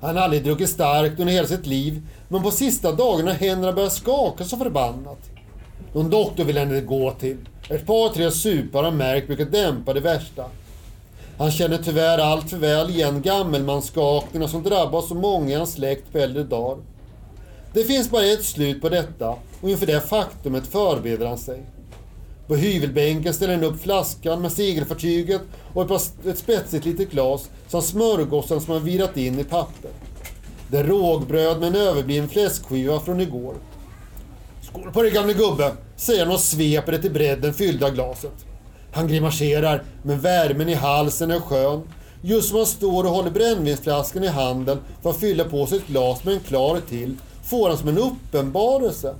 [0.00, 3.72] Han har aldrig druckit starkt under hela sitt liv, men på sista dagarna har händerna
[3.72, 5.30] börjat skaka så förbannat.
[5.94, 7.36] Någon doktor vill han inte gå till.
[7.70, 10.44] Ett par tre supar har märkt brukar dämpa det värsta.
[11.38, 16.12] Han känner tyvärr allt för väl igen gammelmansskakningarna som drabbar så många i hans släkt
[16.12, 16.78] på äldre dagar.
[17.74, 21.62] Det finns bara ett slut på detta och inför det faktumet förbereder han sig.
[22.52, 25.40] På hyvelbänken ställer han upp flaskan med segelfartyget
[25.74, 29.90] och ett, par, ett spetsigt litet glas som smörgåsen som han virat in i papper.
[30.70, 33.54] Det är rågbröd med en överbliven fläskskiva från igår.
[34.62, 38.46] Skål på dig gamle gubbe, säger han och sveper det till bredden fyllda glaset.
[38.92, 41.82] Han grimaserar, men värmen i halsen är skön.
[42.22, 45.86] Just som han står och håller brännvinsflaskan i handen för att fylla på sig ett
[45.86, 49.14] glas med en klar till, får han som en uppenbarelse.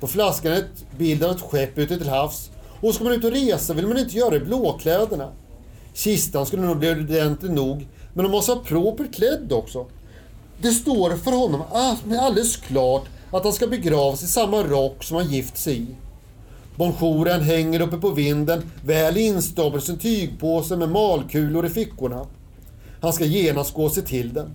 [0.00, 3.24] På flaskan är ett bild av ett skepp ute till havs och ska man ut
[3.24, 5.28] och resa vill man inte göra det i blåkläderna.
[5.94, 9.86] Kistan skulle nog bli ordentlig nog, men de måste vara propert klädd också.
[10.62, 15.28] Det står för honom alldeles klart att han ska begravas i samma rock som han
[15.30, 15.86] gift sig i.
[16.76, 22.26] Bonjouren hänger uppe på vinden, väl instoppad i sin tygpåse med malkulor i fickorna.
[23.00, 24.50] Han ska genast gå och se till den.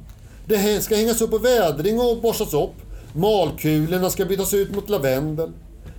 [0.47, 2.73] Det ska hängas upp på vädring och borstas upp.
[3.17, 5.51] Malkulorna ska bytas ut mot lavendel.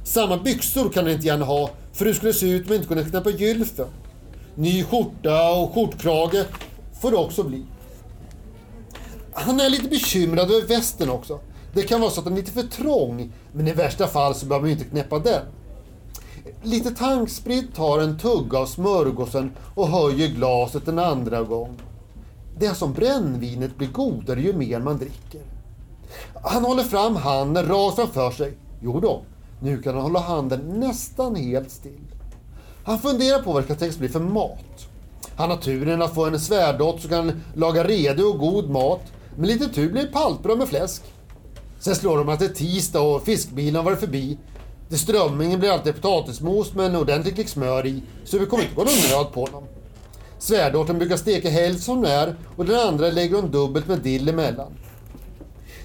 [0.05, 2.77] Samma byxor kan han inte gärna ha, för hur skulle det se ut om han
[2.77, 3.87] inte kunde knäppa gylfen?
[4.55, 6.45] Ny skjorta och skjortkrage
[7.01, 7.63] får det också bli.
[9.33, 11.41] Han är lite bekymrad över västen också.
[11.75, 14.47] Det kan vara så att den är lite för trång, men i värsta fall så
[14.47, 15.43] behöver man ju inte knäppa den.
[16.63, 21.77] Lite tankspritt tar en tugga av smörgåsen och höjer glaset en andra gång.
[22.59, 25.56] Det är som brännvinet blir godare ju mer man dricker.
[26.43, 28.53] Han håller fram handen rakt framför sig.
[28.81, 29.23] Jo då,
[29.61, 32.01] nu kan han hålla handen nästan helt still.
[32.85, 34.89] Han funderar på vad det kan tänkas bli för mat.
[35.37, 39.03] Han har turen att få en svärdott som kan laga redig och god mat.
[39.37, 41.03] Med lite tur blir det paltbröd med fläsk.
[41.79, 44.39] Sen slår de att det är tisdag och fiskbilen har varit förbi.
[44.89, 48.75] Till strömmingen blir alltid potatismos med en ordentlig klick smör i, så vi kommer inte
[48.75, 49.65] gå någon nöd på honom.
[50.39, 54.73] Svärdottern brukar steka hälften som är och den andra lägger hon dubbelt med dill emellan.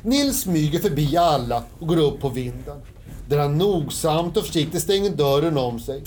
[0.04, 2.78] Nils smyger förbi alla och går upp på vinden.
[3.30, 6.04] Där han nogsamt och försiktigt stänger dörren om sig.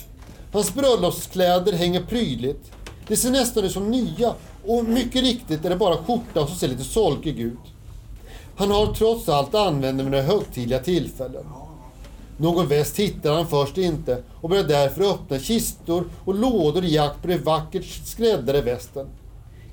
[0.52, 2.72] Hans bröllopskläder hänger prydligt.
[3.08, 4.34] Det ser nästan ut som nya
[4.66, 7.58] och mycket riktigt är det bara skjortan som ser lite solkig ut.
[8.56, 11.44] Han har trots allt använder vid högtidliga tillfällen.
[12.36, 17.22] Någon väst hittar han först inte och börjar därför öppna kistor och lådor i jakt
[17.22, 19.06] på det vackert skräddade västen.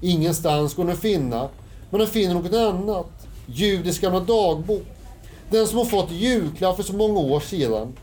[0.02, 1.50] Ingenstans går den att finna,
[1.90, 3.21] men han finner något annat.
[3.46, 4.84] Judisk gamla dagbok.
[5.50, 7.94] Den som hon fått i julklapp för så många år sedan.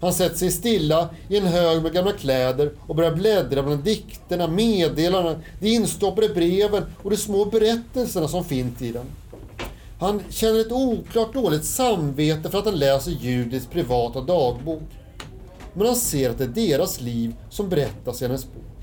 [0.00, 4.46] Han sätter sig stilla i en hög med gamla kläder och börjar bläddra bland dikterna,
[4.48, 9.06] meddelandena, de instoppade breven och de små berättelserna som finns i den.
[9.98, 14.82] Han känner ett oklart dåligt samvete för att han läser Judits privata dagbok.
[15.74, 18.75] Men han ser att det är deras liv som berättas i hennes bok.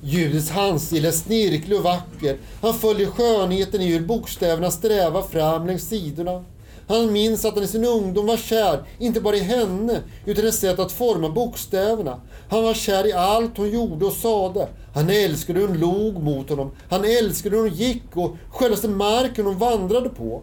[0.00, 2.38] Ljudets handstil är snirklig och vacker.
[2.60, 6.44] Han följer skönheten i hur bokstäverna strävar fram längs sidorna.
[6.88, 10.52] Han minns att han i sin ungdom var kär, inte bara i henne, utan i
[10.52, 12.20] sätt att forma bokstäverna.
[12.48, 14.68] Han var kär i allt hon gjorde och sade.
[14.94, 16.70] Han älskade hur hon log mot honom.
[16.88, 20.42] Han älskade hur hon gick och självaste marken hon vandrade på.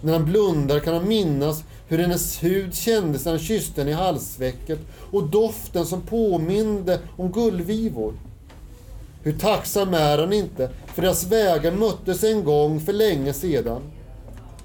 [0.00, 3.94] När han blundar kan han minnas hur hennes hud kändes när han kysste henne i
[3.94, 4.78] halsvecket
[5.10, 8.14] och doften som påminde om gullvivor.
[9.24, 13.82] Hur tacksam är han inte för deras vägar möttes en gång för länge sedan.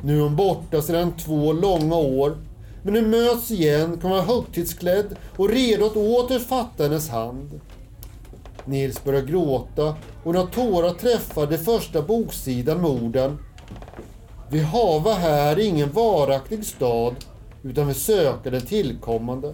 [0.01, 2.37] Nu är hon borta sedan två långa år.
[2.83, 7.59] Men nu möts igen, kan vara högtidsklädd och redo att åter fatta hennes hand.
[8.65, 13.37] Nils börjar gråta och när tårar träffar det första boksidan med orden
[14.49, 17.15] Vi hava här ingen varaktig stad
[17.63, 19.53] utan vi söker den tillkommande.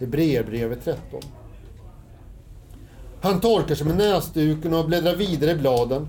[0.00, 1.20] Hebreerbrevet 13.
[3.24, 6.08] Han torkar sig med näsduken och bläddrar vidare i bladen.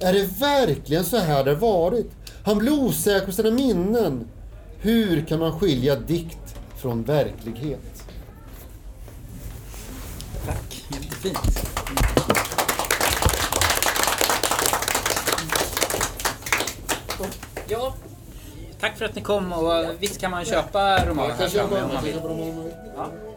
[0.00, 2.10] Är det verkligen så här det varit?
[2.44, 4.28] Han blir osäker på sina minnen.
[4.78, 8.04] Hur kan man skilja dikt från verklighet?
[10.46, 11.38] Tack, jättefint.
[17.68, 17.94] Ja,
[18.80, 22.04] tack för att ni kom och visst kan man köpa romanen här framme om man
[22.04, 23.29] vill.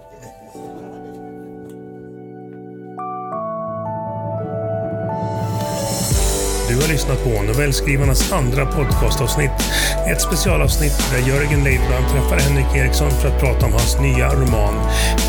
[6.73, 9.51] Du har lyssnat på Novellskrivarnas andra podcastavsnitt.
[10.11, 14.73] Ett specialavsnitt där Jörgen Leidbrand träffar Henrik Eriksson för att prata om hans nya roman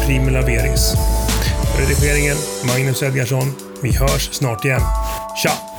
[0.07, 0.95] Primula Veris.
[1.79, 3.55] Redigeringen Magnus Edgarsson.
[3.83, 4.81] Vi hörs snart igen.
[5.43, 5.74] Tja!